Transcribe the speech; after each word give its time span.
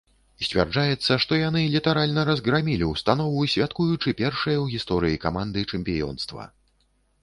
Сцвярджаецца, 0.45 1.17
што 1.25 1.37
яны 1.39 1.61
літаральна 1.75 2.25
разграмілі 2.31 2.89
ўстанову, 2.95 3.47
святкуючы 3.57 4.17
першае 4.25 4.57
ў 4.63 4.65
гісторыі 4.77 5.25
каманды 5.31 5.59
чэмпіёнства. 5.71 6.53